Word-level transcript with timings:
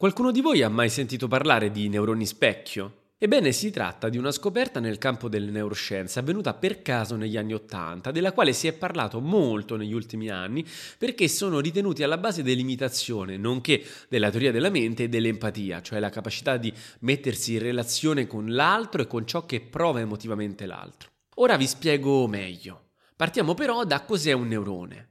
Qualcuno 0.00 0.30
di 0.30 0.40
voi 0.40 0.62
ha 0.62 0.70
mai 0.70 0.88
sentito 0.88 1.28
parlare 1.28 1.70
di 1.70 1.90
neuroni 1.90 2.24
specchio? 2.24 3.08
Ebbene, 3.18 3.52
si 3.52 3.70
tratta 3.70 4.08
di 4.08 4.16
una 4.16 4.32
scoperta 4.32 4.80
nel 4.80 4.96
campo 4.96 5.28
delle 5.28 5.50
neuroscienze 5.50 6.20
avvenuta 6.20 6.54
per 6.54 6.80
caso 6.80 7.16
negli 7.16 7.36
anni 7.36 7.52
Ottanta, 7.52 8.10
della 8.10 8.32
quale 8.32 8.54
si 8.54 8.66
è 8.66 8.72
parlato 8.72 9.20
molto 9.20 9.76
negli 9.76 9.92
ultimi 9.92 10.30
anni 10.30 10.64
perché 10.96 11.28
sono 11.28 11.60
ritenuti 11.60 12.02
alla 12.02 12.16
base 12.16 12.42
dell'imitazione, 12.42 13.36
nonché 13.36 13.84
della 14.08 14.30
teoria 14.30 14.52
della 14.52 14.70
mente 14.70 15.02
e 15.02 15.08
dell'empatia, 15.10 15.82
cioè 15.82 16.00
la 16.00 16.08
capacità 16.08 16.56
di 16.56 16.72
mettersi 17.00 17.52
in 17.52 17.58
relazione 17.58 18.26
con 18.26 18.54
l'altro 18.54 19.02
e 19.02 19.06
con 19.06 19.26
ciò 19.26 19.44
che 19.44 19.60
prova 19.60 20.00
emotivamente 20.00 20.64
l'altro. 20.64 21.10
Ora 21.34 21.58
vi 21.58 21.66
spiego 21.66 22.26
meglio. 22.26 22.92
Partiamo 23.16 23.52
però 23.52 23.84
da 23.84 24.00
cos'è 24.04 24.32
un 24.32 24.48
neurone. 24.48 25.08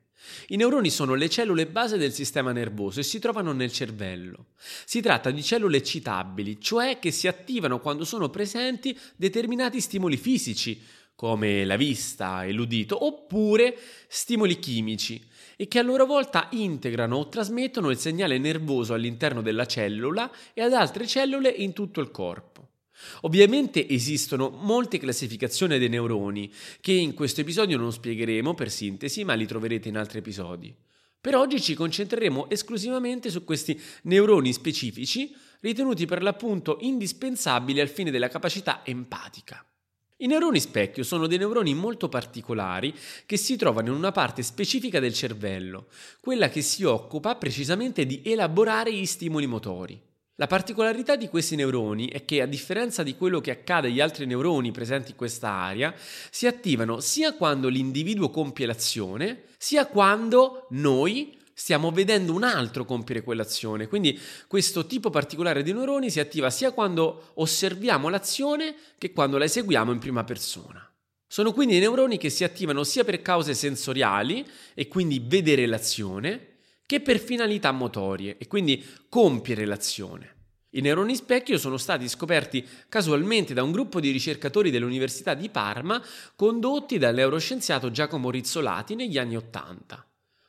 I 0.48 0.56
neuroni 0.56 0.90
sono 0.90 1.14
le 1.14 1.30
cellule 1.30 1.68
base 1.68 1.98
del 1.98 2.14
sistema 2.14 2.52
nervoso 2.52 3.00
e 3.00 3.04
si 3.04 3.20
trovano 3.20 3.52
nel 3.52 3.72
cervello. 3.72 4.48
Si 4.86 5.02
tratta 5.02 5.32
di 5.32 5.44
cellule 5.44 5.78
eccitabili, 5.78 6.60
cioè 6.60 7.00
che 7.00 7.12
si 7.12 7.28
attivano 7.28 7.80
quando 7.80 8.06
sono 8.06 8.30
presenti 8.30 8.98
determinati 9.16 9.80
stimoli 9.82 10.18
fisici, 10.18 10.82
come 11.16 11.66
la 11.66 11.76
vista 11.76 12.46
e 12.46 12.54
l'udito, 12.54 13.06
oppure 13.06 13.78
stimoli 14.08 14.58
chimici, 14.58 15.22
e 15.58 15.68
che 15.68 15.80
a 15.80 15.84
loro 15.84 16.06
volta 16.06 16.48
integrano 16.52 17.18
o 17.18 17.28
trasmettono 17.28 17.90
il 17.90 17.98
segnale 17.98 18.38
nervoso 18.38 18.94
all'interno 18.94 19.42
della 19.42 19.66
cellula 19.66 20.32
e 20.54 20.62
ad 20.62 20.72
altre 20.72 21.06
cellule 21.06 21.50
in 21.50 21.74
tutto 21.74 22.00
il 22.00 22.12
corpo. 22.12 22.59
Ovviamente 23.22 23.88
esistono 23.88 24.50
molte 24.50 24.98
classificazioni 24.98 25.78
dei 25.78 25.90
neuroni 25.90 26.52
che 26.82 26.92
in 26.92 27.14
questo 27.14 27.42
episodio 27.42 27.78
non 27.78 27.92
spiegheremo 27.92 28.54
per 28.54 28.70
sintesi, 28.70 29.24
ma 29.24 29.34
li 29.34 29.46
troverete 29.46 29.90
in 29.90 29.98
altri 29.98 30.20
episodi. 30.20 30.76
Per 31.22 31.36
oggi 31.36 31.62
ci 31.62 31.74
concentreremo 31.74 32.50
esclusivamente 32.50 33.30
su 33.30 33.44
questi 33.44 33.80
neuroni 34.04 34.54
specifici 34.54 35.36
ritenuti 35.60 36.06
per 36.06 36.22
l'appunto 36.22 36.78
indispensabili 36.80 37.82
al 37.82 37.90
fine 37.90 38.12
della 38.12 38.30
capacità 38.30 38.82
empatica. 38.86 39.64
I 40.22 40.28
neuroni 40.28 40.60
specchio 40.60 41.04
sono 41.04 41.28
dei 41.28 41.38
neuroni 41.38 41.74
molto 41.74 42.10
particolari 42.10 42.94
che 43.26 43.38
si 43.38 43.56
trovano 43.56 43.90
in 43.90 43.96
una 43.96 44.12
parte 44.12 44.44
specifica 44.44 45.00
del 45.00 45.14
cervello, 45.14 45.88
quella 46.20 46.50
che 46.50 46.62
si 46.62 46.84
occupa 46.84 47.36
precisamente 47.36 48.06
di 48.06 48.22
elaborare 48.26 48.94
gli 48.94 49.06
stimoli 49.06 49.48
motori. 49.48 50.09
La 50.40 50.48
particolarità 50.48 51.18
di 51.18 51.28
questi 51.28 51.58
neuroni 51.58 52.08
è 52.08 52.24
che, 52.24 52.42
a 52.42 52.46
differenza 52.46 53.04
di 53.04 53.18
quello 53.18 53.42
che 53.42 53.52
accade 53.52 53.90
agli 53.90 54.00
altri 54.00 54.26
neuroni 54.26 54.72
presenti 54.72 55.12
in 55.12 55.18
questa 55.18 55.50
area, 55.50 55.94
si 56.32 56.48
attivano 56.48 57.02
sia 57.02 57.34
quando 57.34 57.68
l'individuo 57.68 58.30
compie 58.30 58.66
l'azione, 58.66 59.44
sia 59.58 59.86
quando 59.88 60.68
noi 60.70 61.38
stiamo 61.54 61.92
vedendo 61.92 62.34
un 62.34 62.44
altro 62.44 62.86
compiere 62.86 63.22
quell'azione. 63.22 63.90
Quindi 63.90 64.18
questo 64.48 64.86
tipo 64.86 65.10
particolare 65.10 65.62
di 65.62 65.74
neuroni 65.74 66.10
si 66.10 66.22
attiva 66.22 66.50
sia 66.50 66.72
quando 66.72 67.32
osserviamo 67.34 68.08
l'azione 68.08 68.76
che 68.98 69.12
quando 69.12 69.38
la 69.38 69.44
eseguiamo 69.44 69.92
in 69.92 70.00
prima 70.00 70.24
persona. 70.24 70.90
Sono 71.28 71.52
quindi 71.52 71.80
neuroni 71.80 72.18
che 72.18 72.30
si 72.30 72.46
attivano 72.46 72.86
sia 72.86 73.04
per 73.04 73.22
cause 73.22 73.54
sensoriali, 73.54 74.48
e 74.74 74.88
quindi 74.88 75.22
vedere 75.22 75.66
l'azione, 75.66 76.49
che 76.90 77.02
per 77.02 77.20
finalità 77.20 77.72
motorie 77.72 78.38
e 78.40 78.48
quindi 78.48 78.84
compiere 79.10 79.64
l'azione. 79.64 80.38
I 80.72 80.82
neuroni 80.82 81.16
specchio 81.16 81.60
sono 81.60 81.78
stati 81.78 82.10
scoperti 82.10 82.68
casualmente 82.90 83.54
da 83.54 83.62
un 83.62 83.72
gruppo 83.72 84.00
di 84.00 84.10
ricercatori 84.10 84.72
dell'Università 84.72 85.36
di 85.36 85.50
Parma 85.50 86.04
condotti 86.36 86.98
dal 86.98 87.14
neuroscienziato 87.14 87.92
Giacomo 87.92 88.32
Rizzolati 88.32 88.96
negli 88.96 89.20
anni 89.20 89.38
Ottanta. 89.38 90.04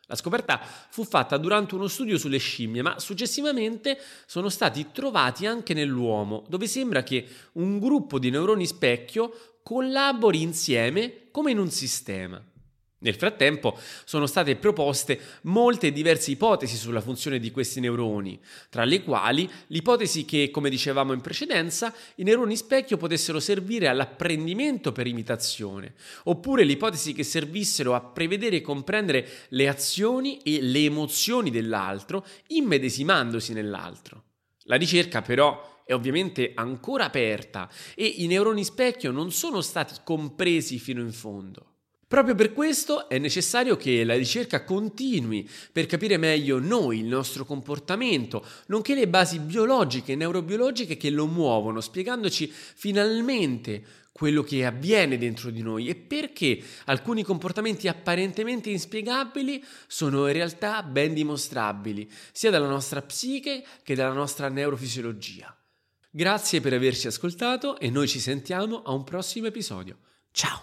La 0.06 0.16
scoperta 0.16 0.58
fu 0.88 1.04
fatta 1.04 1.36
durante 1.36 1.74
uno 1.74 1.88
studio 1.88 2.16
sulle 2.16 2.38
scimmie, 2.38 2.80
ma 2.80 2.98
successivamente 2.98 4.00
sono 4.24 4.48
stati 4.48 4.86
trovati 4.94 5.44
anche 5.44 5.74
nell'uomo, 5.74 6.46
dove 6.48 6.66
sembra 6.66 7.02
che 7.02 7.26
un 7.52 7.78
gruppo 7.78 8.18
di 8.18 8.30
neuroni 8.30 8.66
specchio 8.66 9.58
collabori 9.62 10.40
insieme 10.40 11.28
come 11.30 11.50
in 11.50 11.58
un 11.58 11.70
sistema. 11.70 12.42
Nel 13.02 13.14
frattempo 13.14 13.78
sono 14.04 14.26
state 14.26 14.56
proposte 14.56 15.18
molte 15.42 15.90
diverse 15.90 16.32
ipotesi 16.32 16.76
sulla 16.76 17.00
funzione 17.00 17.38
di 17.38 17.50
questi 17.50 17.80
neuroni, 17.80 18.38
tra 18.68 18.84
le 18.84 19.02
quali 19.02 19.50
l'ipotesi 19.68 20.26
che, 20.26 20.50
come 20.50 20.68
dicevamo 20.68 21.14
in 21.14 21.22
precedenza, 21.22 21.94
i 22.16 22.24
neuroni 22.24 22.56
specchio 22.56 22.98
potessero 22.98 23.40
servire 23.40 23.88
all'apprendimento 23.88 24.92
per 24.92 25.06
imitazione, 25.06 25.94
oppure 26.24 26.62
l'ipotesi 26.62 27.14
che 27.14 27.22
servissero 27.22 27.94
a 27.94 28.02
prevedere 28.02 28.56
e 28.56 28.60
comprendere 28.60 29.26
le 29.48 29.68
azioni 29.68 30.38
e 30.42 30.60
le 30.60 30.84
emozioni 30.84 31.50
dell'altro, 31.50 32.26
immedesimandosi 32.48 33.54
nell'altro. 33.54 34.24
La 34.64 34.76
ricerca 34.76 35.22
però 35.22 35.82
è 35.86 35.94
ovviamente 35.94 36.52
ancora 36.54 37.06
aperta 37.06 37.70
e 37.94 38.04
i 38.04 38.26
neuroni 38.26 38.62
specchio 38.62 39.10
non 39.10 39.32
sono 39.32 39.62
stati 39.62 39.94
compresi 40.04 40.78
fino 40.78 41.00
in 41.00 41.12
fondo. 41.12 41.69
Proprio 42.10 42.34
per 42.34 42.52
questo 42.52 43.08
è 43.08 43.18
necessario 43.18 43.76
che 43.76 44.02
la 44.02 44.16
ricerca 44.16 44.64
continui 44.64 45.48
per 45.70 45.86
capire 45.86 46.16
meglio 46.16 46.58
noi, 46.58 46.98
il 46.98 47.04
nostro 47.04 47.44
comportamento, 47.44 48.44
nonché 48.66 48.96
le 48.96 49.06
basi 49.06 49.38
biologiche 49.38 50.10
e 50.10 50.16
neurobiologiche 50.16 50.96
che 50.96 51.08
lo 51.10 51.28
muovono, 51.28 51.80
spiegandoci 51.80 52.50
finalmente 52.50 53.84
quello 54.10 54.42
che 54.42 54.66
avviene 54.66 55.18
dentro 55.18 55.50
di 55.50 55.62
noi 55.62 55.86
e 55.86 55.94
perché 55.94 56.60
alcuni 56.86 57.22
comportamenti 57.22 57.86
apparentemente 57.86 58.70
inspiegabili 58.70 59.64
sono 59.86 60.26
in 60.26 60.32
realtà 60.32 60.82
ben 60.82 61.14
dimostrabili, 61.14 62.10
sia 62.32 62.50
dalla 62.50 62.66
nostra 62.66 63.02
psiche 63.02 63.64
che 63.84 63.94
dalla 63.94 64.12
nostra 64.12 64.48
neurofisiologia. 64.48 65.56
Grazie 66.10 66.60
per 66.60 66.72
averci 66.72 67.06
ascoltato 67.06 67.78
e 67.78 67.88
noi 67.88 68.08
ci 68.08 68.18
sentiamo 68.18 68.82
a 68.82 68.90
un 68.90 69.04
prossimo 69.04 69.46
episodio. 69.46 69.96
Ciao! 70.32 70.58